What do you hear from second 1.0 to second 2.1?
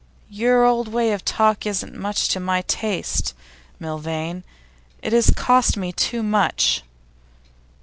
of talk isn't